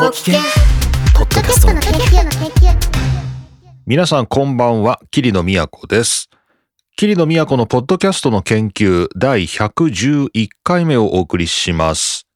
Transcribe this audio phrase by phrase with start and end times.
[0.00, 0.32] ポキケ
[1.14, 2.74] ポッドキャストの研究の研究
[3.84, 6.30] 皆さんこんばんは、桐野都です。
[6.96, 12.26] 桐野都のポッドキャストの研究第111回目をお送りします。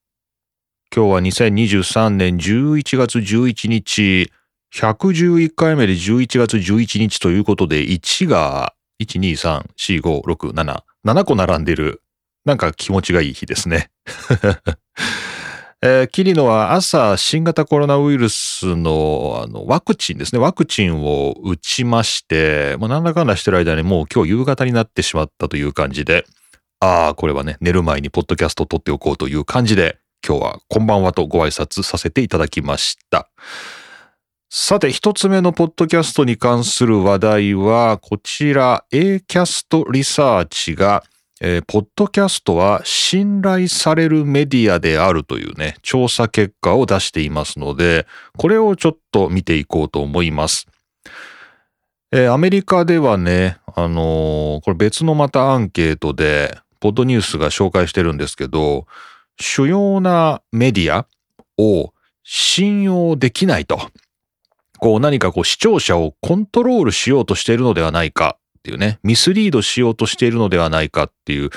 [0.95, 4.31] 今日は2023年11月11日、
[4.74, 12.03] 111回目で11月11日ということで、1が1、2、3、4、5、6、7、7個並んでる。
[12.44, 13.88] なんか気持ちがいい日ですね。
[15.87, 20.41] えー、キリノは朝新型コロナウイルスのあのワクチンですね。
[20.41, 26.25] ワクチンを打ちまして、もうなんだかんだしてる間にもう今日夕方になってしまったという感じで、
[26.80, 33.28] ああ、これはね、寝る前にポッドキャストを撮っておこうという感じで、今日はこんばんはとご挨拶させていただきました。
[34.48, 41.05] さて、一つ目のポッドキャストに関する話題は、こちら、A キャストリサーチが、
[41.41, 48.06] えーポッドキャストは信頼されるメディアであるというね、調査結果を出していますので、
[48.37, 50.67] これをちょっと見ていこうと思います。
[52.12, 58.87] えーアメリカではね、あのーこれ別のまたアンケートで、ポッドニュースが紹介してるんですけど、
[59.41, 61.06] 主要なメディア
[61.59, 63.81] を信用できないと。
[64.78, 71.51] こう何かこう視聴者をコントロールしようとしているのではないかていうね、ミスリードしようとしているのではないかっていう、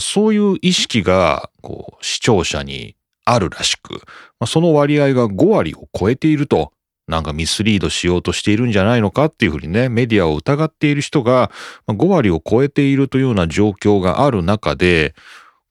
[0.00, 4.00] そういう意識がこう視聴者にあるらしく、
[4.46, 6.72] その割合が5割を超えていると、
[7.06, 11.50] なんかミスリードしようとしているんじゃないのかっていうふうにね、メディアを疑っている人が
[11.86, 15.14] 5割を超えているというような状況がある中で、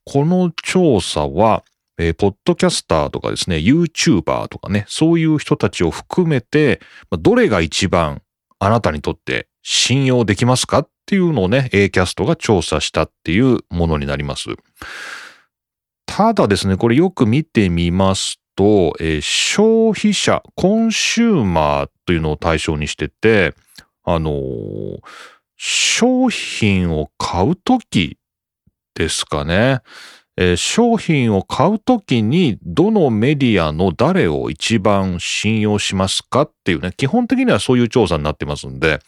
[0.06, 1.64] この調査は、
[1.98, 8.22] えーポッドキャスターとかですね、YouTuber とかね、そういう人たちを含めて、どれが一番
[8.60, 14.50] あなたにとって信用できますかっていうのをね、A キャストが調査したっていうものになります。
[16.06, 23.56] ただですね、これよく見てみますと、えー消費者、コンシューマーというのを対象にしてて、
[24.04, 25.00] あのー
[25.56, 28.18] 商品を買うとき
[28.96, 29.80] ですかね。
[30.36, 39.00] えー商品を買うときにどのメディアの誰を一番信用しますかっていうね、基本的にはそういう調査になってますんで、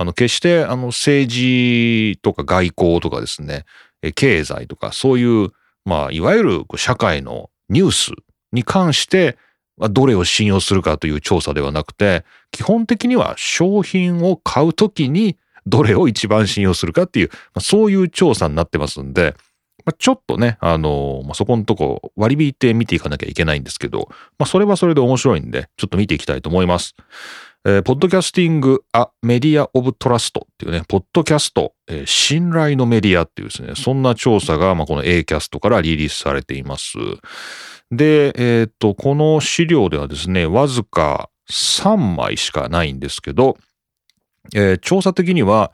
[0.00, 3.64] あの、決してあの政治とか外交とかですね、
[4.14, 5.50] 経済とかそういう、
[5.84, 8.12] まあ、いわゆる社会のニュース
[8.52, 9.36] に関して、
[9.90, 15.36] どれを信用するかという調査ではなくて、基本的には商品を買うときに
[15.66, 19.34] どれを一番信用するかっていう、まあそういう調査になってますんで、
[19.84, 26.94] まあ、ちょっとね、あのまあ、そこのとこ割り引いて見ていかなきゃいけないんですけど、まあ、それはそれで面白いんで、ちょっと見ていきたいと思います。
[27.64, 36.96] えーポッドキャスティング・ア・メディア・オブ・トラストっていうね、ポッドキャスト、えー信頼のメディアっていうですね、そんな調査が、まあ、この A キャストからリリースされています。
[37.90, 43.56] で、えっ、と、この資料ではですね、わずか3枚しかないんですけど、
[44.54, 45.72] えー調査的には、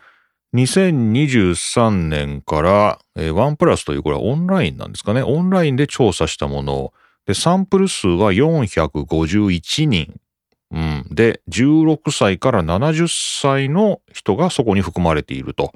[0.54, 5.22] 2023年から、えーワンプラスというこれはオンラインなんですかね。
[5.22, 6.92] オンラインで調査したもの。
[7.26, 10.20] で、サンプル数は451人。
[10.70, 11.06] うん。
[11.10, 13.08] で、16歳から70
[13.42, 15.72] 歳の人がそこに含まれていると。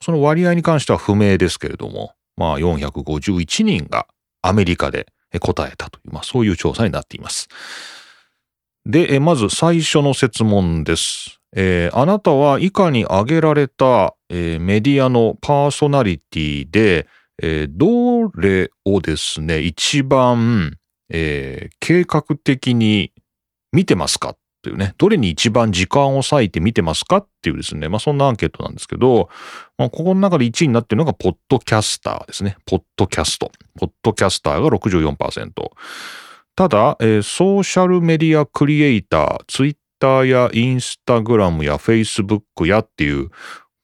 [0.00, 4.06] その割合に関しては不明ですけれども、まあ451人が
[4.42, 5.06] アメリカで
[5.40, 7.48] 答えたという、まあそういう調査になっています。
[8.84, 11.38] で、まず最初の設問です。
[11.54, 17.06] えーあなたは以下に挙げられた、えーメディアのパーソナリティで、
[17.42, 20.78] えーどれをですね、一番、
[21.10, 21.70] 計
[22.06, 23.11] 画的に
[23.72, 24.30] 見てますか？
[24.30, 27.16] っていうね、どれに一番時間を割いて見てますか？
[27.16, 29.28] っていうですね、まあそんなアンケートなんですけど、
[29.76, 32.56] まあ、ここの中で1位になってるのがポッドキャスターですね。
[32.64, 33.50] ポッドキャスト。
[33.78, 35.50] ポッドキャスターが64%。
[36.54, 43.30] ただ、えーソーシャルメディアクリエイター、ツイッターやインスタグラムやフェイスブックやっていう、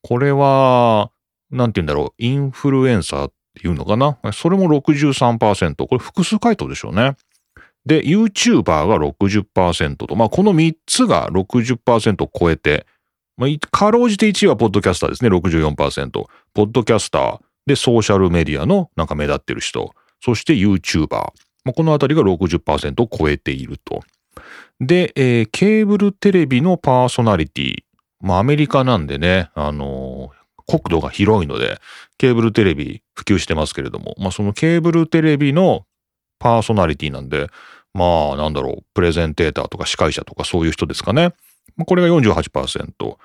[0.03, 1.11] これは、
[1.51, 4.19] なんて言うんだろう、インフルエンサーっていうのかな？
[4.33, 5.75] それも63%。
[5.75, 7.17] これ複数回答でしょうね。
[7.89, 12.87] で、YouTuber が60%と、まあ、この3つが60%を超えて、
[13.39, 16.11] まあ、かろうじて1位はポッドキャスターですね、64%。
[16.53, 21.09] ポッドキャスターでソーシャルメディアのなんか目立ってる人、そして YouTuber。
[21.65, 24.03] まあ、このあたりが60%を超えていると。
[24.81, 27.77] で、えーケーブルテレビのパーソナリティ。
[28.21, 30.39] まあ、アメリカなんでね、あのー
[30.71, 31.81] 国土が広いので、
[32.19, 35.87] ケーブルテレビ普及してますけれども、まあ、そのケーブルテレビの
[36.39, 37.49] パーソナリティなんで、
[37.95, 41.33] まあ、なんだろう、プレゼンテーターとか司会者とかそういう人ですかね。
[41.87, 43.17] これが48%。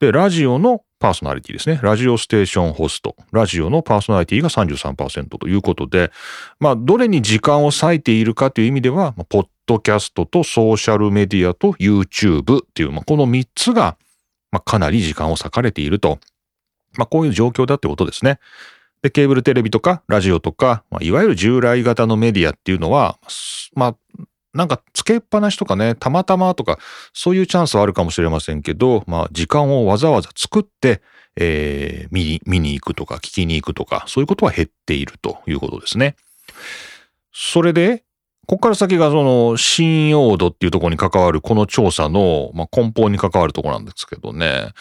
[0.00, 1.80] で、ラジオのパーソナリティですね。
[1.82, 3.16] ラジオステーションホスト。
[3.30, 6.10] ラジオのパーソナリティが33%ということで、
[6.60, 13.96] まあ、どれに時間を割いているかという意味では、ポッドキャストとソーシャルメディアと YouTube っていう、まあ、この3つが、
[14.50, 16.18] まあ、かなり時間を割かれていると。
[16.94, 18.38] まあ、こういう状況だってことですね。
[19.02, 23.18] で、ケーブルテレビとかラジオとか、まあ、いわゆる従来型のメディアっていうのは、
[23.74, 23.96] まあ、
[24.54, 26.78] なんか付けっぱなしとかね、たまたまとか、
[27.12, 31.02] そういうチャンスはあるかもしれませんけど、まあ、時間をわざわざ作って、
[31.36, 36.16] えー、見に、見に行くとか、聞きに行くとか、そういうことは減っているということですね。
[37.32, 38.04] それで、
[38.46, 44.72] ここから先がその信用度っていうところに関わるこの調査の、まあ、根本に関わるところなんですけどね。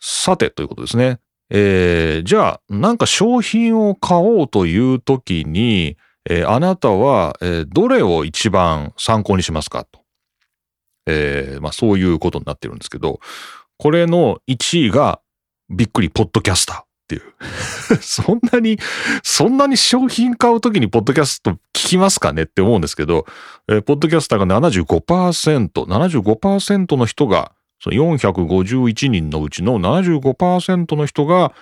[0.00, 1.20] さてということですね。
[1.56, 5.96] えー、じゃあ、なんか商品を買おうというときに、
[6.28, 10.00] えー、あなたは、えー、どれを一番参考にしますかと。
[11.06, 13.20] えー、まあそういうことになってるんですけど、
[13.78, 15.20] これの1位が
[15.70, 16.80] びっくりポッドキャスター。
[16.82, 17.22] っていう。
[18.00, 18.78] そんなに、
[19.22, 23.26] そんなに商品買うときにポッドキャスト聞きますかねって思うんですけど、
[23.68, 27.52] えー、ポッドキャスターが75%、75%の人が、
[27.84, 31.52] その451人のうちの75%の人が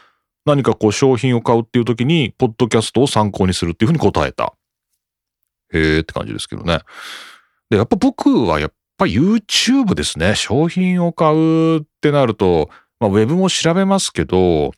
[0.47, 4.55] 何かこう商品を買うっていうときに、ポッドキャストを参考にするっていうふうに答えた。
[5.73, 6.79] へーって感じですけどね。
[7.71, 10.37] で、やっぱ僕はやっぱ YouTube ですね。
[10.37, 12.71] 商品を買うってなると、
[13.01, 14.73] まあ、ウェブも調べますけど、やっ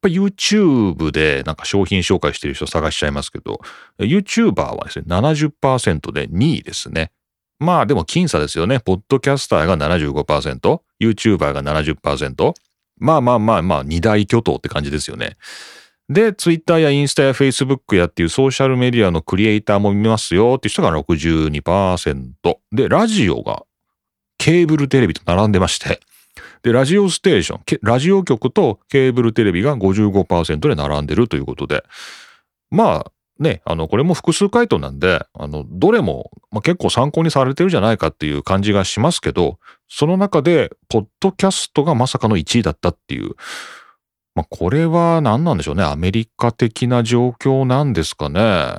[0.00, 3.60] ぱ YouTube でなんか商品紹介してる人探しちゃいますけど、
[4.00, 7.12] YouTuber はですね、70%で2位ですね。
[7.60, 8.80] まあでも僅差ですよね。
[8.80, 12.54] ポッドキャスターが75%、YouTuber が70%。
[12.98, 15.36] まあまあまあまあ、二大巨頭って感じですよね。
[16.08, 22.32] で、Twitter やインスタや Facebook やっていうソーシャルメディアのクリエイターも見ますよっていう人が62%。
[22.72, 23.64] で、ラジオが
[24.38, 26.00] ケーブルテレビと並んでまして、
[26.62, 31.84] で、ラジオステーション、ラジオ局とケーブルテレビが55%で並んでるということで、
[32.70, 39.58] まあね、あの、これも複数回答なんで、あの、どれも、まあ、結構参考にされてるじゃないかっていう感じがしますけど、
[39.88, 43.30] その中で、ポッドキャストがまさかの1位だったっていう、
[44.34, 45.82] まあ、これは何なんでしょうね。
[45.82, 48.74] アメリカ的な状況なんですかね。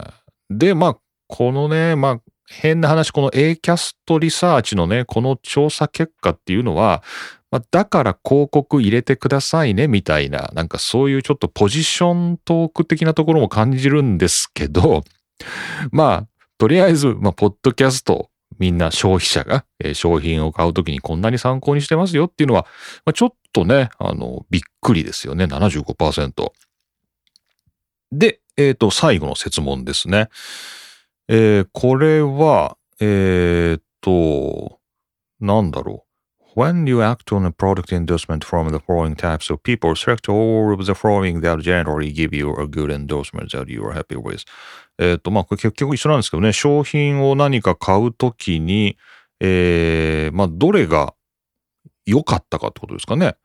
[0.52, 0.98] で、まあ、
[1.28, 2.20] このね、まあ、
[2.52, 7.02] 変な話、この A キャストリサーチのね、この調査結果っていうのは、
[7.50, 15.04] まあ、だから広告入れてくださいね、みたいな、なんかそういうちょっとポジショントーク的なところも感じるんですけど、
[15.92, 16.28] まあ、
[16.58, 22.68] とりあえず、まあ、ポッドキャスト、みんな消費者が、えー、商品を買うときにこんなに参考にしてますよっていうのは、
[23.06, 26.52] まあ、ちょっとね、あの、びっくりですよね、75%。
[28.12, 30.30] で、えっ、ー、と、最後の設問ですね。
[31.34, 34.80] えー、これは、えーっ、と、
[35.40, 36.06] なんだろ
[36.56, 36.60] う。
[36.60, 40.84] When you act on a product endorsement from the following types of people, select all of
[40.84, 44.46] the following that generally give you a good endorsement that you are happy with.
[44.98, 48.98] えっ、と、まあ、これ結局一緒なんですけどね、商品を何か買うときに、
[49.40, 51.14] えー、まあ、どれが
[52.06, 53.38] 良かったかってことですかね。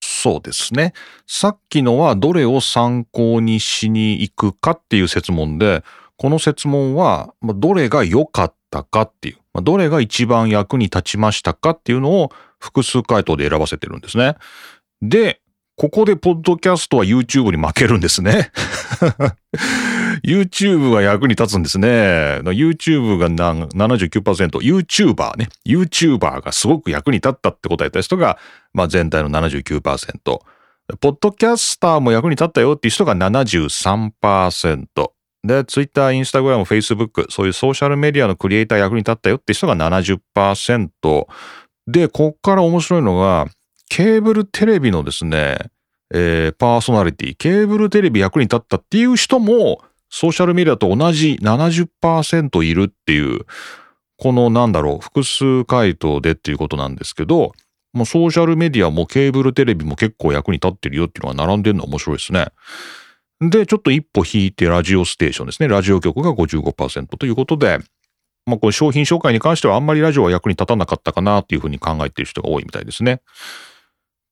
[0.00, 0.92] そうですね。
[1.26, 5.82] さっきのはどれを参考にしに行くかっていう説問で、
[6.22, 12.30] この説問は、どれが良かったかっていう、どれが一番役に立ちましたかっていうのを
[12.60, 14.36] 複数回答で選ばせてるんですね。
[15.02, 15.40] で、
[15.76, 18.52] ここでポッドキャストは YouTube に負けるんですね。
[20.22, 21.88] YouTube が役に立つんですね。
[22.44, 25.48] YouTube が79%、YouTuber ね。
[25.66, 28.38] YouTuber がすごく役に立ったって答えた人が、
[28.72, 30.20] まあ、全体の79%。
[31.00, 34.86] ポッドキャスターも役に立ったよっていう人が73%。
[35.44, 41.26] で、Twitter、Instagram、Facebook、そういうソーシャルメディアのクリエイター役に立ったよって人が70%。
[41.88, 43.46] で、こっから面白いのが、
[43.88, 45.58] ケーブルテレビのですね、
[46.14, 53.46] えー、パーソナリティ、ケーブルテレビ役に立ったっていう人も、ソーシャルメディアと同じ70%いるっていう、
[54.18, 57.52] このなんだろう、複数回答でっていうことなんですけど、
[57.92, 62.46] もうソーシャルメディアもケーブルテレビも結構役に立ってるよっていうのが並んでるの面白いですね。
[63.50, 65.68] で、ちょっと一歩引いてラジオステーションですね。
[65.68, 67.78] ラジオ局が55%ということで、
[68.46, 73.20] まあこれ商品紹介に関してはあんまりラジオは役に立たなかったかなっていうふうに考えている人が多いみたいですね。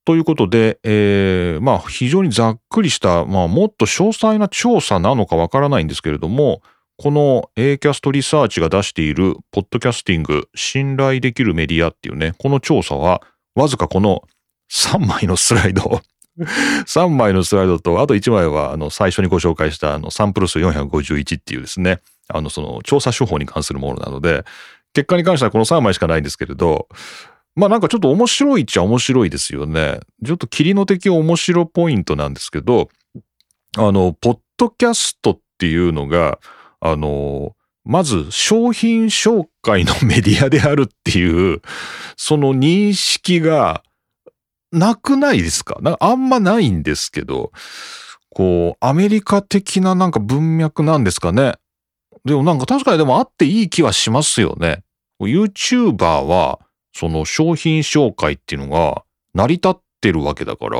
[0.04, 6.62] ということで、えー、まあ非常にざっくりした、まあもっと詳細な調査なのかわからないんですけれども、
[6.96, 13.22] この A キャストリサーチが出しているポッドキャスティング信頼できるメディアっていうね、この調査は
[13.54, 14.22] わずかこの
[14.70, 16.02] 3枚のスライド
[16.86, 24.44] 3枚のスライドと、あと1枚は、あの、最初にご紹介した、あの、サンプル数451っていうですね、あの、その、調査手法に関するものなので、
[24.92, 26.88] 結果に関してはこの3枚しかないんですけれど、
[27.56, 30.00] まあなんかちょっと面白いっちゃ面白いですよね。
[30.24, 32.88] ちょっと霧の敵面白ポイントなんですけど、
[33.76, 36.38] あの、ポッドキャストっていうのが、
[36.80, 41.60] あの、まず商品紹介のメディアであるっていう、
[42.16, 43.82] その認識が
[44.72, 45.78] なくないですか？
[45.82, 47.52] なんかあんまないんですけど、
[48.30, 51.54] こう、アメリカ的ななんか文脈なんですかね？
[52.24, 54.82] でもなんか確かにでもあっていい気はしますよね。
[55.20, 56.60] YouTuber は、
[56.92, 60.78] その商品紹介っていうのが成り立ってるわけだから、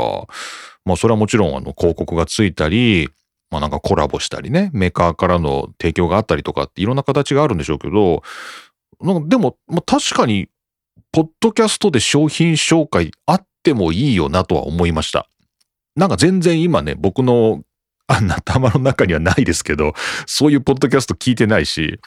[0.85, 3.09] まあそれはもちろんあの広告がついたり、
[3.51, 8.23] まあなんかコラボしたりね、メーカーからの提供があったりとかっていろんな形があるんでしょうけど、
[9.01, 10.49] なんかでも、まあ、確かに、
[11.13, 15.29] ポッドキャストで商品紹介あってもいいよなとは思いました。
[15.97, 17.63] なんか全然今ね、僕の
[18.07, 19.95] あんな頭の中にはないですけど、
[20.27, 22.01] そういうポッドキャスト聞いてないし、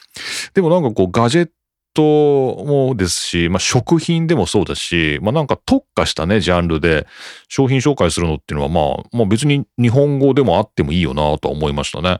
[0.52, 1.50] でもなんかこうガジェッ
[1.94, 7.06] トもですし、まあ食品でもそうだし、まあなんか特化したね、ジャンルで
[7.48, 12.18] 商品紹介するのっていうのはまあ、まあ別に日本語でもあってもいいよなとは思いましたね。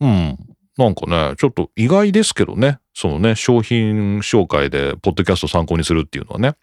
[0.00, 0.36] うん。
[0.76, 6.54] なんかね、ちょっと意外ですけどね、そのね、商品紹介でポッドキャスト参考にするっていうのはね。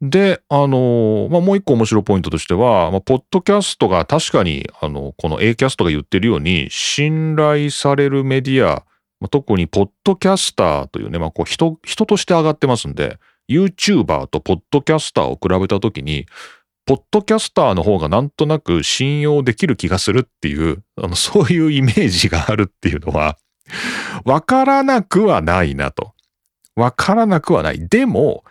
[0.00, 8.84] で、あの、まあ、もう一個面白いポイントとしては、まあ、ポッドキャストが確かに、あの、この A キャストが言ってるように、信頼されるメディア、
[9.20, 13.18] まあ、特にポッドキャスターというね、まあ、こう人、人として上がってますんで、
[13.50, 16.26] YouTuber とポッドキャスターを比べたときに、
[16.86, 23.36] ポッドキャスターの方がなんとなく信用できる気がするっていう、あの、そういうイメージがあるっていうのは、
[24.24, 26.14] わからなくはないなと。
[26.76, 27.88] わからなくはない。
[27.88, 28.44] でも、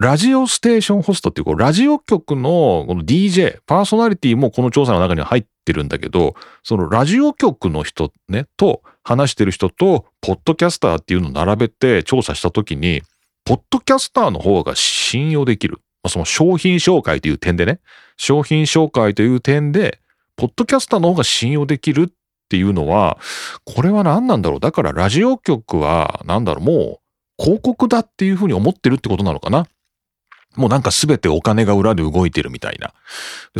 [0.00, 13.02] ラジオステーションホストっていう、こう、ラジオ局のこの DJ、パーソナリティもこの調査の中には入ってるんだけど、そのラジオ局の人ね、と話してる人と、ポッドキャスターっていうのを並べて調査したときに、
[13.44, 15.82] ポッドキャスターの方が信用できる。
[16.02, 17.80] まあその商品紹介という点でね、
[18.16, 19.98] 商品紹介という点で、
[20.34, 22.12] ポッドキャスターの方が信用できるっ
[22.48, 23.18] ていうのは、
[23.66, 24.60] これは何なんだろう。
[24.60, 29.66] だからラジオ局は、なんだろう、もう広告だっていうふうに思ってるってことなのかな。
[30.56, 32.92] もうなんか全てお金が裏で動いてるみたいな。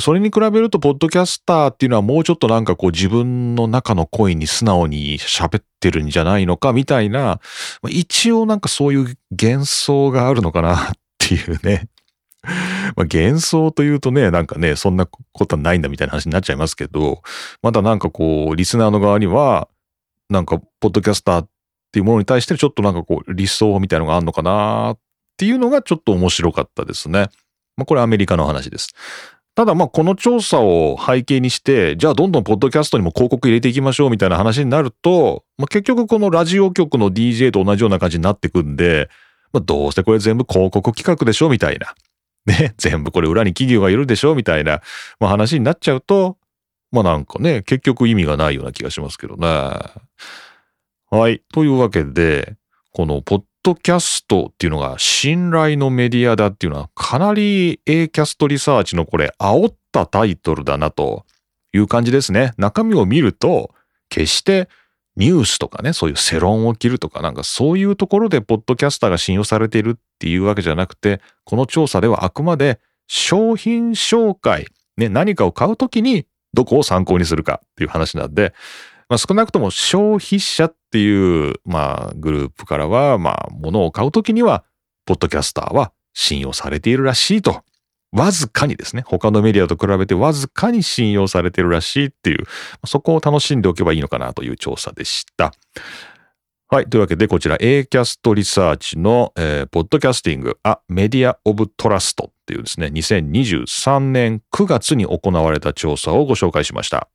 [0.00, 7.40] それに比べると、ポッドキャスターっていうのはもうちょっとなんかこう自分の中の声に素直に喋ってるんじゃないのかみたいな、
[7.88, 11.88] 一応なんかそういう幻想があるのかなっていうね。
[12.97, 17.23] まあ幻想というとね、なんかね、そんなことはないんだみたいな話になっちゃいますけど、
[17.62, 19.68] まだなんかこう、リスナーの側には、
[20.28, 21.49] なんか、ポッドキャスターっ
[21.92, 24.99] ていうものに対してちょっとなんかこう、理想みたいなのがあるのかなっ
[25.40, 27.30] ていうのがちょっと面白かったですね。
[27.78, 28.90] まあこれアメリカの話です。
[29.54, 39.09] ただまあこの調査を背景にして、じゃあどんどんポッドキャストにも広告入れていきましょうみたいな話になると、まあ、結局このラジオ局の DJ と同じような感じになってくんで、
[39.54, 41.94] まあ、どうせこれ全部広告企画でしょみたいな。
[42.44, 44.82] ね、 全部これ裏に企業がいるでしょみたいな、
[45.20, 46.37] まあ、話になっちゃうと、
[46.92, 49.47] まあなんかね、結局意味がないような気がしますけどね。
[51.11, 51.42] はい。
[51.54, 52.56] というわけで、
[52.92, 61.25] このポッドキャストっていうのが信頼のメディアだっていうのはかなり A キャストリサーチのこれ煽ったタイトルだなと
[61.73, 62.52] いう感じですね。
[62.57, 63.71] 中身を見ると
[64.09, 64.69] 決して
[65.17, 78.55] ニュースとかね、そういう世論を切るとかなんかそういうところでポッドキャスターが信用されているっていうわけじゃなくて、この調査ではあくまで商品紹介、ね、何かを買うときにどこを参考にするかっていう話なんで、
[79.11, 84.64] まあ、少なくとも消費者っていう、まあ、グループからは、まあ、物を買うときには、
[85.05, 87.62] ポッドキャスターは信用されているらしいと。
[88.12, 92.45] わずかにですね、他のメディアと比べてわずかに信用されているらしいっていう、
[92.87, 95.52] そこを楽しんでおけばいいのかなという調査でした。
[96.69, 96.88] はい。
[96.88, 107.09] というわけで、こちら A キャストリサーチの、えー、ポッドキャスティング、あ、メディアオブトラストっていうですね、2023年9月に行われた調査をご紹介しました。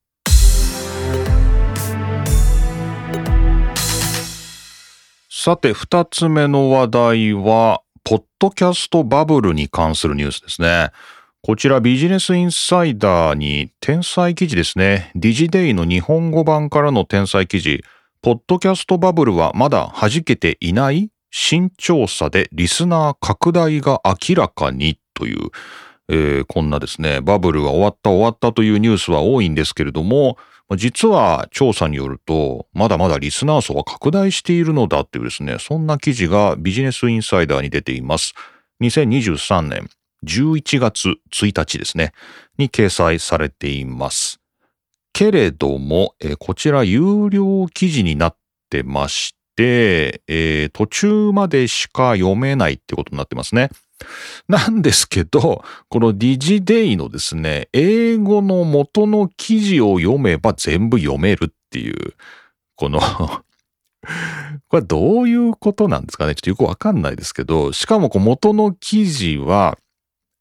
[5.45, 10.89] さて、二つ目の話題は、ポッドキャストバブルに関するニュースですね。
[11.43, 15.11] こちらビジネスインサイダーに天才記事ですね。
[15.13, 17.83] ディジデイの日本語版からの天才記事。
[18.23, 25.51] ポッドキャストバブルはまだ弾けていない新調査でリスナー拡大が明らかにという、
[26.09, 30.39] えー、こんなですね、バブルが終わった終わったというニュースは多いんですけれども、
[30.75, 38.33] 実は調査によると、まだまだリスナー層は拡大しているのだっていうですね、そんな記事がビジネスインサイダーに出ています。
[38.81, 39.89] 2023年
[40.25, 42.13] 11月1日ですね、
[42.57, 44.39] に掲載されています。
[45.13, 48.37] けれども、え、こちら有料記事になっ
[48.69, 53.69] てまして、えー、途中までしか読めないってことになってますね。
[54.47, 62.13] なんですけど、このディジデイのですね、英語の元の記事を読めば全部読めるっていう、
[62.75, 62.99] この
[64.67, 66.35] これどういうことなんですかね？
[66.35, 69.77] ちょっとよくわかんないですけど、しかもこう元の記事は、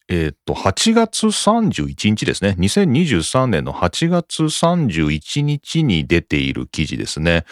[0.08, 2.56] えっ、と、8月31日ですね。
[2.58, 7.44] 2023年の8月31日に出ている記事ですね。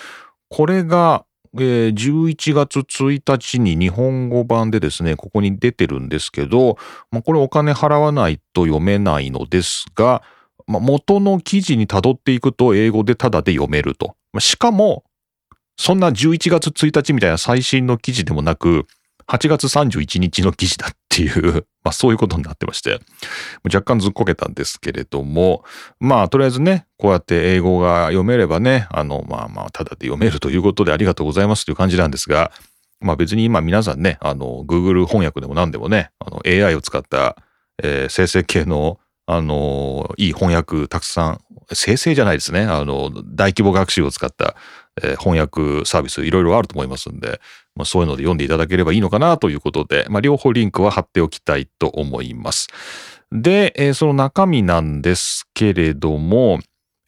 [0.51, 1.25] これが、
[1.59, 6.79] えー、11月1日に日本語版でですね、ここに出てるんですけど、
[7.11, 10.23] まあ、これお金払わないと読めないのですが、
[10.67, 14.17] まあ、元の記事に辿っていくと英語でタダで読めると。
[14.33, 15.05] まあ、しかも、
[15.77, 18.87] そんな11月1日みたいな最新の記事でもなく、
[19.27, 23.01] 8月31日の記事だっていうまあそういうことになってまして、
[23.65, 25.65] 若干ずっこけたんですけれども、
[26.01, 32.53] まあとりあえずね、こうやって英語が読めればね、あの、まあまあ、ただで読めるということでありがとうございますという感じなんですが、
[33.01, 37.37] まあ別に今皆さんね、あの、Google 翻訳でも何でもね、あの AI を使った、
[37.83, 41.41] えー、生成系のあの、いい翻訳たくさん、
[41.73, 42.63] 生成じゃないですね。
[42.63, 44.57] あの、大規模学習を使った、
[45.01, 47.41] えー、翻訳サービスいろいろあると思いますんで、
[47.75, 52.69] まあ、そういうので読んでいただければいいのかなということで、まあ、両方リンクは貼っておきたいと思います。
[53.31, 56.61] で、えー、その中身なんですけれども、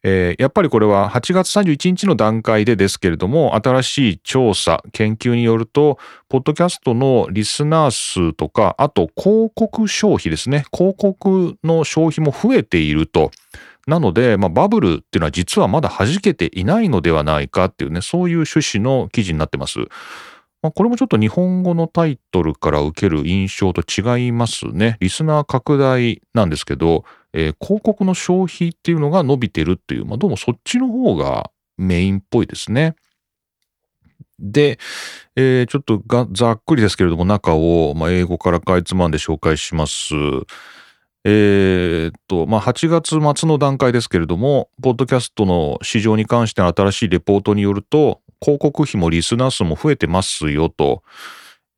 [0.07, 5.97] えー、やっぱりこれは8月31日の段階でですけれども、新しい調査、研究によると、
[6.29, 10.65] ポッドキャストのリスナー数とか、あと広告消費ですね。
[10.71, 13.31] 広告の消費も増えていると。
[13.87, 19.79] なので、まあ、バブルっていうのは実はまだ弾けていないのではないかっていうね、そういう趣旨の記事になってます。
[20.61, 24.97] まあ、これもちょっと日本語のタイトルから受ける印象と違いますね。
[24.99, 32.95] リスナー拡大なんですけど、えー、広告の消費っていうのが伸びてるっていう、まあ、どうもそっちの方がメインっぽいですね。
[34.39, 34.79] で、
[35.35, 36.01] えー、ちょっと
[36.33, 40.15] ざっくりですけれども中を、まあ、英語からかいつまんで紹介します。
[41.27, 51.01] えー、っと、まあ、8月末の段階ですけれども、ポッドキャストの市場に関しての新しいレポートによると、広告費もリスナー数も増えてますよと。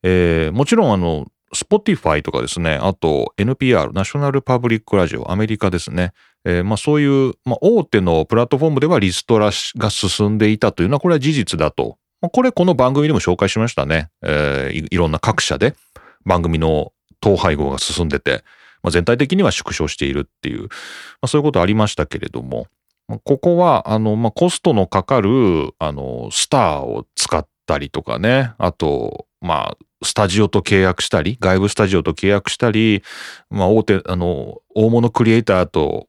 [0.03, 6.11] えー、もちろんあの、Spotify とかですね、あと NPR、ナショナルパブリックラジオ、アメリカですね。
[6.43, 11.97] えー、まあそういう、まあ、大手のプラットフォームではリストラが進んでいたというのは、これは事実だと。
[12.21, 14.09] まあ、これこの番組でも紹介しましたね。
[14.23, 14.87] えーい。
[14.91, 15.73] いろんな各社で
[16.25, 16.91] 番組の
[17.23, 18.43] 統廃合が進んでて、
[18.83, 20.67] まあ、全体的には縮小しているっていう、ま
[21.21, 22.67] あ、そういうことありましたけれども、
[23.23, 33.03] ここは、あの、まあ、コストのかかる、あの、スターを使ったりとかね、あと、まあ、スタジオと契約したり、外部スタジオと契約したり、
[33.49, 36.07] まあ、大手、あの、大物クリエイターと、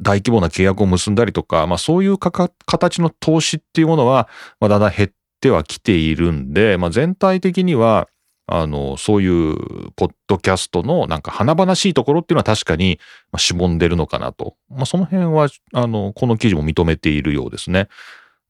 [0.00, 8.08] 大規模な契約を結んだりとか、まあ、そういう形の投資っていうものは、まあ、だんだん減ってはきているんで、まあ、全体的には、
[8.46, 13.00] あの、そういうポッドキャストのなんか華々しいところっていうのは確かに
[13.38, 14.56] しぼんでるのかなと。
[14.68, 17.88] まあ、その辺は、あの、この記事も認めているようですね。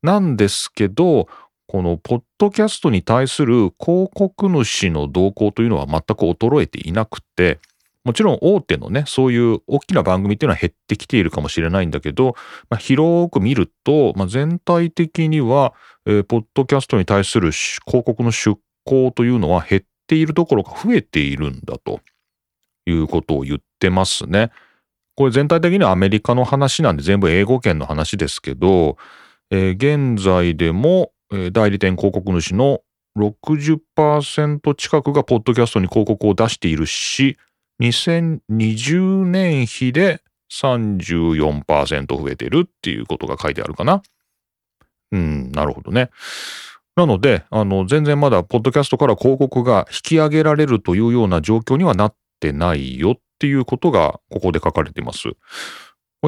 [0.02, 1.28] なんですけど、
[1.66, 7.58] このポッドキャストに対する広告主の動向というのは全く衰えていなくて、
[8.04, 12.34] もちろん大手のね、そういう大きな番組っていうのは減ってきているかもしれないんだけど、
[12.68, 15.72] まあ、広く見ると、まあ、全体的には、
[16.04, 22.00] えー、ポッドキャストに対する広告の出稿というのは減っているどころか増えているんだと
[22.86, 24.50] いうことを言ってますね。
[25.16, 28.96] これ全体的にはアメリカの話なんで全部英語圏の話ですけど、
[29.50, 32.80] えー、現在でも、えー、代理店広告主の
[33.16, 37.38] 60%近くがポッドキャストに広告を出しているし、
[37.80, 40.20] 2020年比で
[40.52, 44.02] 34%増えてるっていうことが書いてあるかな。
[45.12, 46.10] うん、なるほどね。
[46.96, 55.30] なので、あの、全然まだ、ポッドキャストから広告が引き上げられるというような状況にはなってないよっていうことが、ここで書かれています。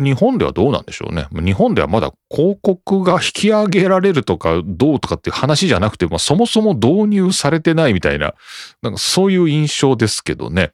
[0.00, 1.26] 日本ではどうなんでしょうね。
[1.32, 8.34] 日本ではまだ広告が引き上げられるとかどうとかっていう話じゃなくて、まあ、そもそも導入されてないみたいな、
[8.82, 10.72] なんかそういう印象ですけどね。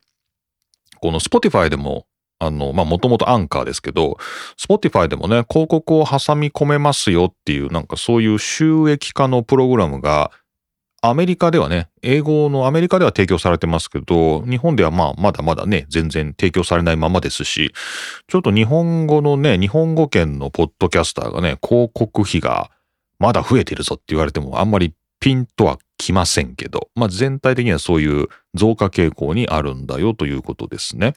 [1.00, 2.06] この Spotify でも
[2.42, 4.18] あの、まあ、もともとアンカーですけど、
[4.58, 10.32] Spotify でもね、広告を挟み込めますよっていう、なんかそういう収益化のプログラムが、
[11.04, 17.72] アメリカではね、英語のアメリカでは提供されてますけど、日本ではまあ、まだまだね、全然提供されないままですし、
[18.28, 22.70] ちょっと日本語のね、日本語圏のポッドキャスターがね、広告費が
[23.18, 31.14] まだ増えてるぞって言われても、あんまりピンとは来ませんけど、まあ全体的にはそういう増加傾向にあるんだよということですね。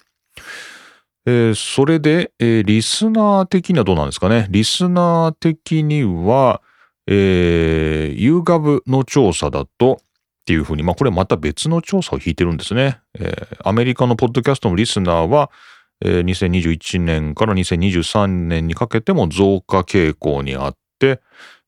[1.26, 4.48] えー、それで、えー、リスナー的にはどうなんですかね？
[4.50, 6.62] リスナー的には、
[7.08, 13.00] えー、YouGov の調査だと、っていうふうに、まあこれまた別の調査を引いてるんですね。
[13.18, 15.50] えー、アメリカのポッドキャストのリスナーは、
[16.04, 21.22] えー、2021年から2023年にかけても増加傾向にあって、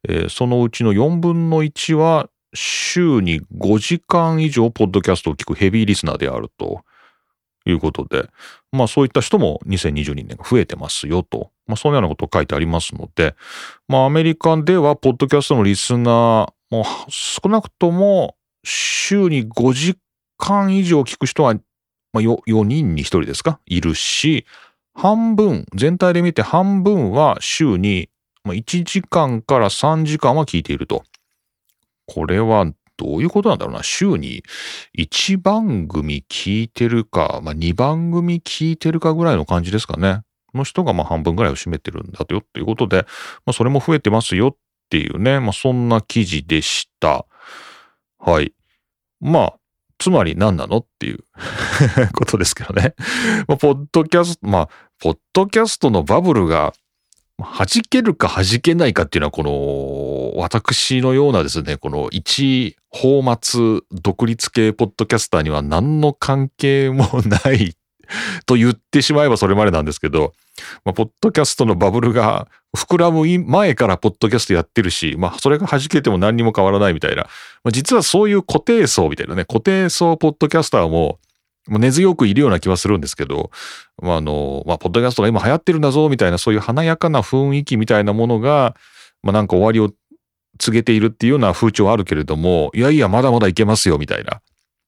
[0.07, 6.81] えーそのうちの4分の1は週に5時間以上ポッドキャストを聞くヘビーリスナーであると
[7.67, 8.29] いうことで、
[8.71, 13.35] まあそういった人も2022年が増えてますよと、まあそのようなことを書いてありますので、
[13.87, 19.97] まあアメリカではポッドキャストのリスナーも少なくとも週に5時
[20.37, 21.61] 間以上聞く人は、ま
[22.15, 23.59] あ、4, 4人に1人ですか？
[23.65, 24.45] いるし、
[24.93, 28.09] 半分、全体で見て半分は週に
[28.45, 31.03] 1時間から3時間は聞いていると。
[32.05, 32.65] これは
[32.97, 33.83] どういうことなんだろうな。
[33.83, 34.43] 週に
[34.97, 40.21] 1番組聞いてるか、まあ、2番組聞いてるかぐらいの感じですかね。
[40.53, 43.03] の人がまあ半分ぐらいを占めてるんだよっていうことで、
[43.45, 44.55] まあ、それも増えてますよっ
[44.89, 47.25] ていうね、まあ、そんな記事でした。
[48.19, 48.53] はい。
[49.19, 49.53] まあ、
[49.99, 51.23] つまり何なのっていう
[52.13, 52.95] ことですけどね。
[53.47, 56.73] まあ、ポッドキャスト、まあ、ポッドキャストのバブルが
[57.39, 59.51] 弾けるか弾けないかっていうのは、この、
[60.37, 63.39] 私のようなですね、この一泡沫
[63.91, 67.75] 独立系ポッドキャスターには何の関係もない
[68.45, 70.33] と言ってしまえばそれまでなんですけど、
[70.85, 81.19] まあ、ポッドキャストのバブルが膨らむ前からポッドキャストやってるし、まあ、それが弾けても何にも変わらないみたいな、まあ、実はそういう固定層みたいなね、固定層ポッドキャスターも、
[81.67, 83.49] 根強くいるような気はするんですけど、
[84.01, 88.75] まあ、あの、まあ、ポッドキャストが今流行ってるんだぞ、みたいな、そういう華やかな雰囲気みたいなものが、
[89.23, 89.91] まあ、なんか終わりを
[90.57, 94.41] 告げているっていうような風潮はあるけれども、いやいや、まだまだいけますよ、みたいな。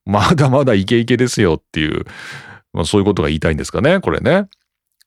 [0.04, 2.04] まだまだイケイケですよっていう、
[2.72, 4.48] まあ、そういうことが言いたいんですかね、これね。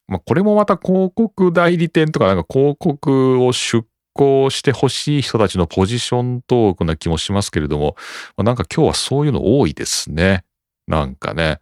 [0.06, 7.96] まあ、これもまた広告代理店とかなんか広告を出稿してほしい人たちのポジショントークな気もしますけれども、
[8.36, 10.44] まあ、なんか今日はそういうの多いですね。
[10.86, 11.60] なんかね。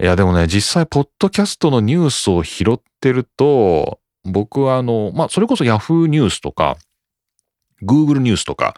[0.00, 6.76] いやでもね、実際、ポッドキャストのニュースを拾ってると、僕はあの、まあ、それこそ Yahoo ニュースとか、
[7.82, 8.74] Google ニュースとか、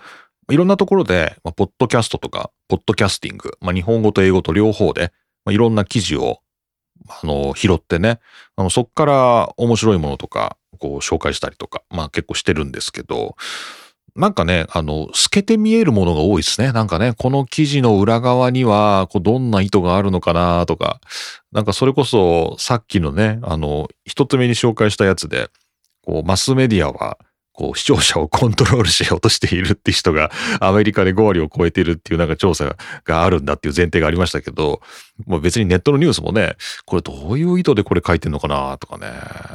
[0.51, 5.13] いろんなところで、まあ、ポッドキャストとか、ポッドキャスティング、まあ、日本語と英語と両方で、
[5.45, 6.41] まあ、いろんな記事を、
[7.07, 8.19] あの、拾ってね、
[8.57, 13.37] あの、そっから面白いものとか、こう、紹介したりとか、まあ、結構してるんですけど、
[14.17, 16.73] なんかね、あの、透けて見えるものが多いですね。
[16.73, 21.01] なんかね、この記事の裏側には、こう、どんな意図があるのかなとか、
[21.53, 25.51] なんかそれこそ、さっきのね、あの、一つ目に紹介したやつで、
[26.03, 27.19] こう、マスメディアは、
[27.59, 34.81] こう、視聴者をコントロールしようとしているって人が、 アメリカで5割を超えているっていうなんか調査があるんだっていう前提がありましたけど、
[35.27, 36.55] もう別にネットのニュースもね、
[36.87, 39.09] これどういう意図でこれ書いてんのかなとかね、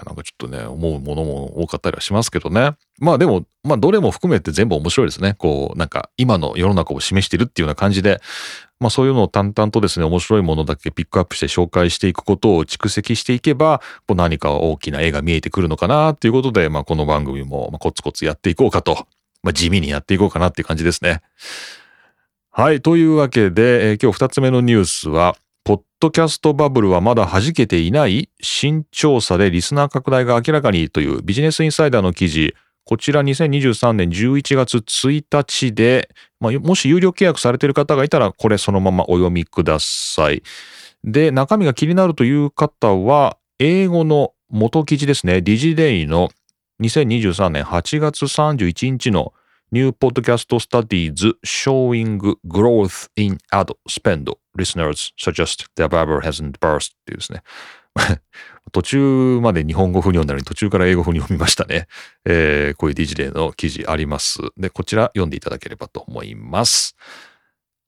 [0.06, 2.74] なんかちょっとね、思うものも多かったりはしますけどね。
[3.00, 5.36] まあでも、まあどれも含めて全部面白いですね。
[5.38, 8.20] こう、なんか今の世の中を示してるっていうような感じで、
[8.84, 19.08] まあそういうのを淡々とですね、面白いものだけピックアップして紹介していくことを蓄積していけば、こう何か大きな絵が見えてくるのかなっていうことで、まあこの番組もコツコツやっていこうかと、
[19.42, 21.22] まあ地味にやっていこうかなっていう感じですね。
[22.52, 22.82] はい。
[22.82, 32.54] というわけで、えー今日二つ目のニュースは、ポッドキャストバブルはまだ弾けていない新調査でリスナー拡大が明らかにというビジネスインサイダーの記事、
[32.86, 40.44] こちら2023年11月1日で、まあ、もし有料契約されている方がいたら、これそのままお読みください。
[41.04, 46.30] で、中身が気になるという方は、英語の元記事ですね、ディジデイの
[46.82, 49.34] 2023年8月31日の
[49.72, 57.42] New Podcast Studies Showing Growth in Ad Spend Listeners Suggest the Bible Hasn't Burst っていうですね。
[58.72, 61.88] 途中まで日本語風に読んだのに途中から英語風に読みましたね。
[62.26, 64.40] えーこういうディジデイの記事あります。
[64.58, 66.96] で、こちら読んでいただければと思います。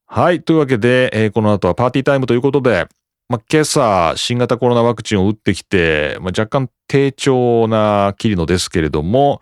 [0.06, 0.42] はい。
[0.42, 2.86] というわけで、えーこの後はパーティータイムということで、
[3.28, 9.40] ま、今朝、新型コロナワクチンを打ってきて、ま、若干低調なキリノですけれども、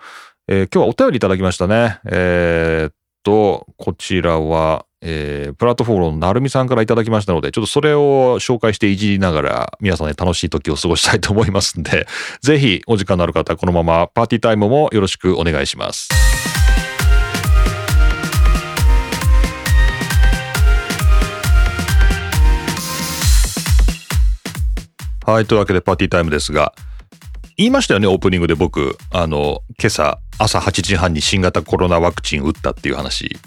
[0.49, 1.99] えー今日はお便りいただきましたね。
[2.11, 12.07] えーっと、こちらは、えープラットフォームのなるみさんからいただきましたので、ちょっとそれを紹介していじりながら、皆さんで楽しい時を過ごしたいと思いますんで、
[12.41, 16.09] ぜひお時間のある方、このままパーティータイムもよろしくお願いします。
[25.27, 25.47] はい。
[25.47, 26.75] というわけでパーティータイムですが、
[27.57, 33.39] 言いましたよね、オープニングで僕、あの、今朝朝8時半に新型コロナワクチン打ったっていう話、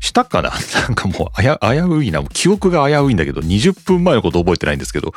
[0.00, 0.50] したかな？
[0.50, 1.48] なんかもう危
[1.78, 2.22] ういな。
[2.24, 5.12] 記憶が危ういんだけど、20分前のこと覚えてないんですけど、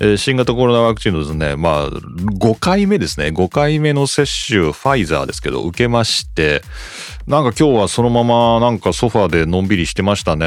[0.00, 3.26] えー新型コロナワクチンのですね、まあ、5回目ですね。
[3.28, 6.62] 5回目の接種、ファイザーですけど、受けまして、
[7.26, 10.46] なんか今日はそのままなんかソファーでのんびりしてましたね。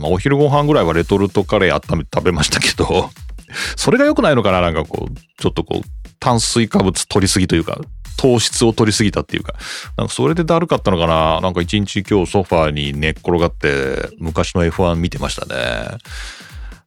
[0.00, 3.10] まあ、お昼ご飯ぐらいはレトルトカレー温めて食べましたけど、
[3.76, 4.60] それが良くないのかな？
[4.60, 5.88] なんかこう、ちょっとこう、
[6.20, 7.80] 炭水化物取りすぎというか、
[8.16, 9.54] 糖質を取りすぎたっていうか、
[9.96, 15.98] なんかそれでだるかったのかななんか一日今日ソファーに寝っ転がって昔の F1 見てましたね。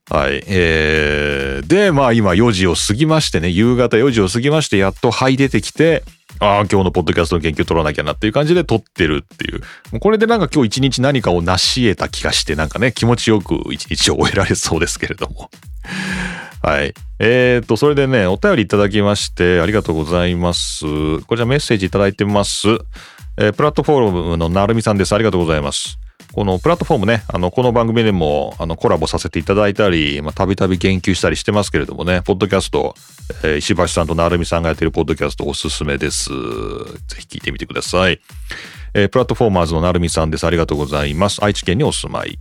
[0.10, 0.44] はい。
[0.48, 6.04] えー、で、まあ今4時を過ぎましてね、夕方4時を過ぎまして、やっと灰出てきて、
[6.40, 10.00] ああ、今日のポッドキャストの研究取らなきゃなっていう感じで撮ってるっていう。
[10.00, 15.50] これでなんか今日一日何かを成し得た気がして、なんかね、気持ちよく一日を終えられそうですけれども。
[16.66, 16.96] はい。
[17.20, 21.22] えーと、それでね、お便りいただきましてありがとうございます。
[21.22, 22.70] こちらメッセージいただいてます。
[23.38, 25.14] えー、プラットフォームのなるみさんです。
[25.14, 26.00] ありがとうございます。
[26.34, 32.96] このプラットフォームね、あの、この番組でも、あの、コラボさせていただいたり、まあ、たびたび言及したりしてますけれどもね、ポッドキャスト、
[33.44, 36.30] えー、石橋さんとなるみさんがやってるポッドキャストおすすめです。
[36.30, 36.36] ぜ
[37.20, 38.20] ひ聞いてみてください。
[38.96, 40.48] えー、プラットフォーマーズのなるみさんです。
[40.48, 41.46] ありがとうございます。
[41.46, 42.40] 愛知県にお住まい。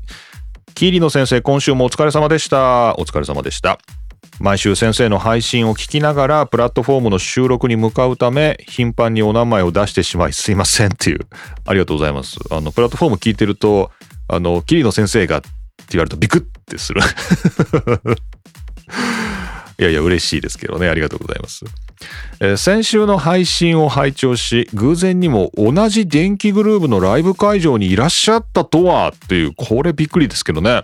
[0.74, 2.94] キーリの先生、今週もお疲れ様でした。
[2.98, 3.78] お疲れ様でした。
[4.40, 11.20] 毎週先生の配信を聞きながらプラットフォームの収録に向かうため頻繁にお名前を出してしまいすいませんっていう。
[11.66, 12.38] ありがとうございます。
[12.50, 13.90] あのプラットフォーム聞いてると
[14.28, 15.48] あの桐野先生がって
[15.90, 17.00] 言われるとビクッてする。
[19.78, 20.88] いやいや嬉しいですけどね。
[20.88, 21.64] ありがとうございます。
[22.40, 30.82] えー、先週の配信を拝聴し偶然にも同じ電気グルーヴのライブ会場にいらっしゃったとはっていうこれびっくりですけどね。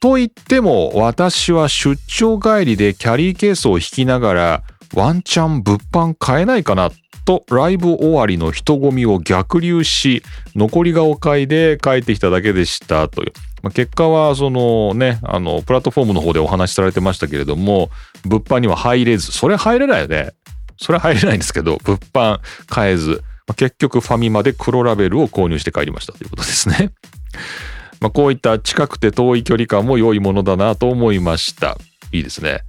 [0.00, 4.62] と言っても私は出張帰りでキャリーケースを引きながら
[4.94, 6.90] ワンチャン物販買えないかな
[7.24, 10.22] とライブ終わりの人混みを逆流し
[10.54, 13.32] 残りがお買いで帰ってきただけでしたという。
[13.62, 17.90] まあ、結果はそのねあのプラットフォームの方でお話しされてましたけれども
[18.24, 20.32] 物販には入れずそれ入れないよね
[20.82, 26.90] それは入れないんですけど、物販買えず、まあ、結局ファミマで黒ラベルを購入して帰りましたということですね。
[28.00, 31.78] まあ、こういった近くて遠い距離感も良いものだなと思いました。
[32.10, 32.62] いいですね。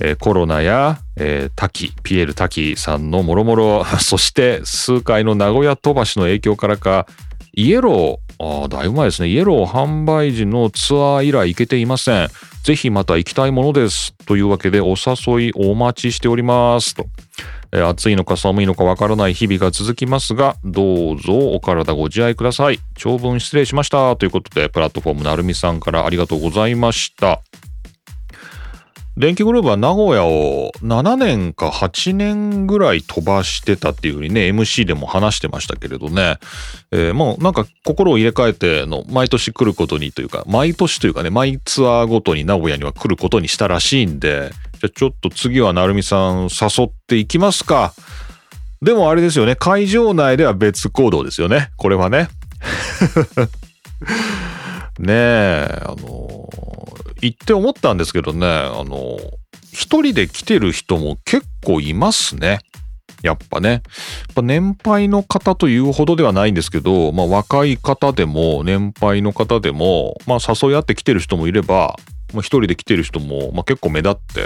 [0.00, 7.06] えー、コロナや、えー、滝、ピエール滝さんのもろもろ、 そして数回の名古屋飛ばしの影響からか、
[7.52, 9.28] イエロー、ああ、だいぶ前ですね。
[9.28, 12.28] イエロー販売時のツアー以来行けていません。
[12.64, 14.14] ぜひまた行きたいものです。
[14.26, 16.94] というわけでお誘いお待ちしております。
[16.94, 17.06] と。
[17.72, 22.80] えー、暑いのか寒いのかわからない日々が続きますが、どうぞお体ご自愛ください。
[22.96, 24.16] 長文失礼しました。
[24.16, 27.42] ということで、プラットフォームなるみさんからありがとうございました。
[29.16, 36.38] 電気グループは名古屋を7年か8年ぐらい飛ばしてたっていうふうにね、MC でも話してましたけれどね、
[36.90, 44.50] えー、もうなんか心を入れ替えての毎年来ることにというか、毎年というかね、毎ツアーごとに名古屋には来ることにしたらしいんで、
[44.80, 47.94] じゃあちょっと次は成美さん誘っていきますか。
[48.82, 52.28] でもあれですよね、会場内では別行動ですよね、これはね。
[54.98, 56.48] ねえ、あの
[57.20, 59.18] 行って思ったんですけどね、あの、
[59.72, 62.60] 一人で来てる人も結構いますね。
[63.22, 63.68] やっぱね。
[63.70, 63.80] やっ
[64.34, 71.96] ぱ年配の方というほどではないんですけど、まあ若い方でも年配の方でも、まあ誘い合って来てる人もいれば、
[72.34, 74.42] 一人で来てる人も、まあ、結構目立って、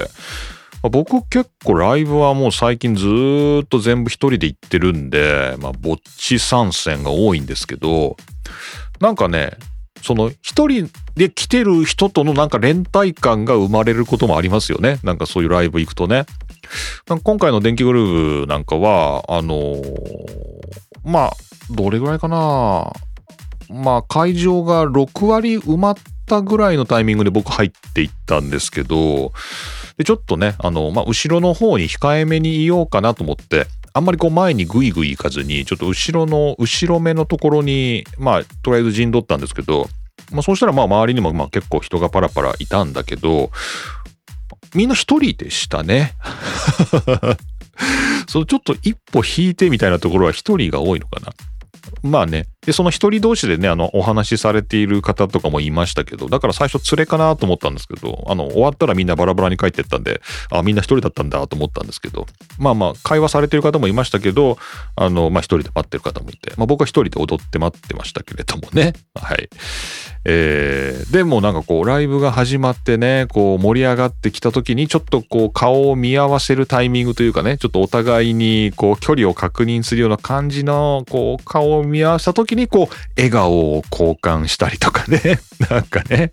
[0.82, 8.16] まあ、僕結構ライブはもう最近ずっと全部一人で行ってるんで、まあぼっち参戦が多いんですけど、
[9.00, 9.56] なんかね、
[10.02, 14.98] その一人で来てる人とのなんか連帯感が生まれることもありますよね。
[15.02, 16.24] なんかそういうライブ行くとね。
[17.24, 19.82] 今回の電気グルーヴなんかは、あのー、
[21.04, 21.32] まあ、
[21.70, 22.92] どれぐらいかな
[23.70, 29.32] まあ、会場が6割埋まったぐらいのタイミングで僕入っていったんですけど、
[29.96, 39.88] で、ちょっとね、あの、まあ、後ろの方に控えめにいようかなと思って、あんまりこう前にグイグイ行かずに、ちょっと後ろの、後ろ目のところに、まあ、とりあえず陣取ったんですけど、
[40.30, 43.50] まあ、そうしたらまあ周りにもまあ結構人がパラパラいたんだけど、
[44.74, 46.14] みんな一人でしたね。
[48.28, 51.32] そうちょっと一歩引いてみたいなところは一人が多いのかな。
[52.02, 52.46] まあね。
[52.68, 62.26] で、その一人同士でね、あの、お話しされている方とかもいましたけど、だから最初連れかなと思ったんですけど、あの、終わったらみんなバラバラに帰ってったんで、あ、みんな一人だったんだと思ったんですけど、
[62.58, 64.58] まあまあ、会話されてる方もいましたけど、
[64.96, 68.92] あの、まあ一人で待ってる方もいて、まあ僕は一人で踊って待ってましたけれどもね。
[69.16, 69.48] はい。
[70.26, 85.40] えー、でもなんかこう、ライブが始まってね、こう盛り上がってきた時に、ちょっとこう、顔を見合わせるタイミングというかね、ちょっとお互いにこう、距離を確認するような感じの、こう、顔を見合わせた時に、にこう、笑顔を交換したりとかね、
[85.70, 86.32] なんかね、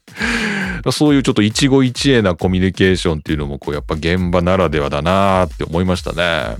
[0.91, 6.57] そういうちょっと一期一会なコミュニケーションっていうのも、こう、やっぱ現場ならではだなって思いましたね。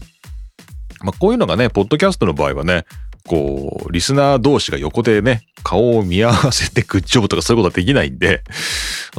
[1.02, 2.86] まあ、こういうのがね、ポッドキャストの場合はね、
[3.28, 8.44] こう、リスナー同士が横でね、顔を見合わせてグッジョブとかそういうことはできないんで、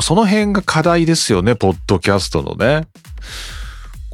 [0.01, 2.87] その辺が課題ですよね、ポッドキャストのね。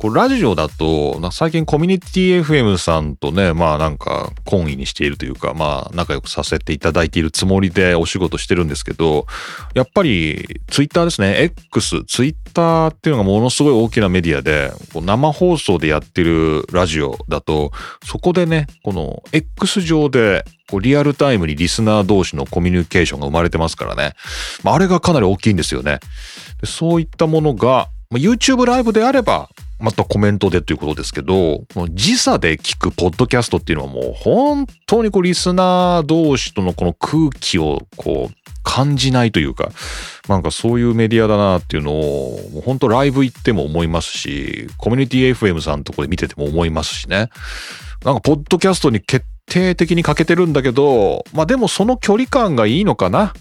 [0.03, 9.29] こうラジオだと、最近コミュニティ FM さんとね、まあなんか、懇意にしているというか、まあ仲良くさせていただいているつもりでお仕事してるんですけど、
[9.75, 17.71] やっぱりツイッターですね、X、ツイッターっていうのがものすごい大きなメディアで、生放送でやってるラジオだと、
[18.05, 20.45] そこでね、この X 上で
[20.81, 24.15] リアルタイムにリスナー同士のコミュニケーションが生まれてますからね。
[24.65, 26.01] まあ、あれがかなり大きいんですよね。
[26.65, 29.49] そういったものが、YouTube ライブであれば、
[29.83, 39.71] またコメントでということですけど、時差で聞くポッドキャストっていうのはもう本当にこうリスナー同士とのこの空気をこう感じないというか、
[40.29, 47.29] なんかそういうメディアだなっていうのを、もう本当ライブ行っても思いますし、コミュニティ FM さんのとこで見てても思いますしね。
[48.05, 53.33] なんかポッドキャストに決定的に欠けてるんだけど、まあでもその距離感がいいのかな？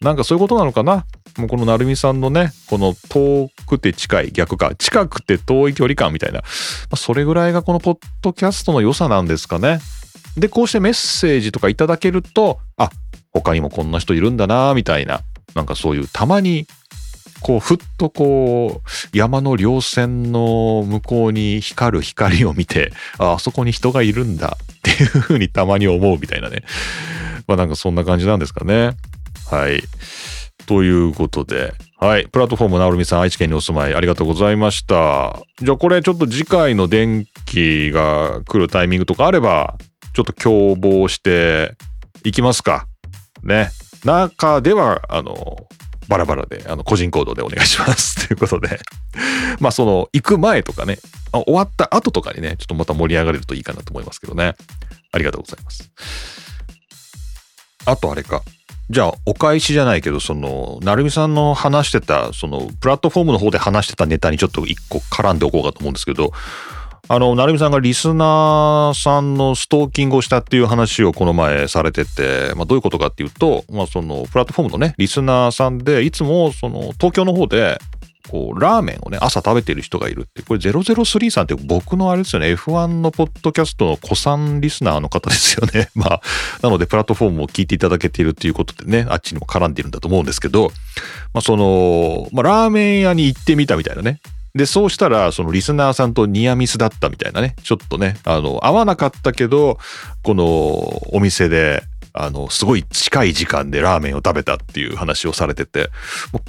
[0.00, 1.06] なんかそういうことなのかな？
[1.36, 6.46] もうこの成美さんのね、この遠くて近い逆か、近くて遠い距離感みたいな、ま
[6.92, 9.80] あ、それぐらいがこのポッドキャストの良さなんですかね。
[10.36, 12.90] で、こうしてメッセージとかいただけると、あ、
[13.32, 15.20] 他にもこんな人いるんだな、みたいな、
[15.54, 16.66] なんかそういうたまに、
[17.40, 26.62] こう、ふっとこう、山の稜線の向こうに光る光を見て、あ、あそこに人がいるんだっていうふうにたまに思うみたいなね。
[27.46, 28.92] まあなんかそんな感じなんですかね。
[29.50, 29.82] はい。
[30.66, 32.28] ということで、はい。
[32.28, 35.40] プラットフォームなおるみさん、愛知県にお住まい、ありがとうございました。
[35.60, 39.76] じゃあこれちょっと次回の電気が来るタイミングとかあれば、
[40.14, 41.74] ちょっと共謀して
[42.24, 42.86] いきますか。
[43.42, 43.70] ね。
[44.04, 45.56] 中では、あの、
[46.08, 48.26] バラバラで、あの、個人行動でお願いします。
[48.26, 48.80] ということで。
[49.60, 50.98] まあ、その、行く前とかね、
[51.32, 54.54] 終わった後とかにね、ちょっとまた盛り上がれるといいかなと思いますけどね。
[55.12, 55.90] ありがとうございます。
[57.84, 58.42] あとあれか。
[58.90, 66.32] じゃあ、お返しじゃないけど、その、なるみさんの話してた、その、プラットフォームの方で話してたネタにちょっと一個絡んでおこうかと思うんですけど、
[67.10, 77.78] あの、なるみさんがリスナーさんのストーキングをしたっていう話をこの前されてて、まあどういうことかっていうと、まあその、プラットフォームのね、リスナーさんで、いつもその、東京の方で、
[78.28, 85.90] こう、ラーメンをね、朝食べてる人がいるって、これ003さんって僕のあれですよね、F1 のポッドキャストの古参リスナーの方ですよね。
[85.96, 86.20] まあ、
[86.62, 90.72] なのでプラットフォームを聞いていただけているっていうことでね、あっちにも絡んでいるんだと思うんですけど、
[91.32, 94.20] まあその、まあラーメン屋に行ってみたみたいなね。
[94.54, 99.78] で、そうしたら、そのリスナーさんとニアミスだったみたいなね、ちょっとね、あの、合わなかったけど、
[100.22, 100.44] この
[101.14, 105.90] お店で、あの、すごい近い時間でラーメンを食べたっていう話をされてて、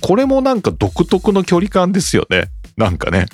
[0.01, 2.49] これもなんか独特の距離感ですよね。
[2.77, 3.25] なんかね。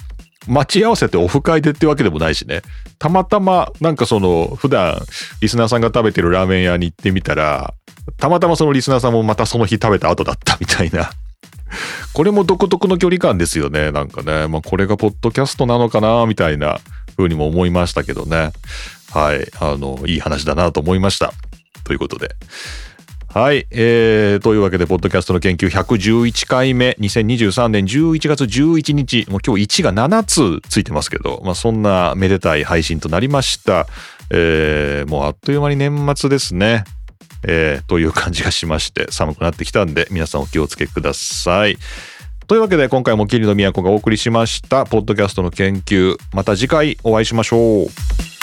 [0.47, 2.61] 待ち合わせてオフ会でってわけでもないしね。
[2.99, 5.01] たまたま、なんかその、普段、
[5.41, 7.73] リスナーさんが食べてるラーメン屋に行ってみたら、
[8.17, 11.09] たまたまそのリスナーさんもまたその日食べた後だったみたいな。
[12.13, 13.91] これも独特の距離感ですよね。
[13.91, 14.47] なんかね。
[14.47, 16.79] まあこれがポッドキャストなのかなみたいな
[17.17, 18.51] 風にも思いましたけどね。
[19.11, 19.47] はい。
[19.59, 21.33] あの、いい話だなと思いました。
[21.85, 22.35] ということで。
[23.35, 23.67] はい。
[23.71, 33.87] えー、というわけで、ポッドキャストの研究111回目、2023年11月11日、もう今日1が7つついてますけど、まあそんなめでたい配信となりました。
[34.31, 36.85] えー、もうあっという間に年末ですね。
[37.47, 41.77] えー、という感じがしまして、寒くなってきたんで、皆さんお気をつけください。
[42.47, 46.15] というわけで、今回も桐野都がお送りしました、ポッドキャストの研究。
[46.33, 48.34] また次回お会いしましょう。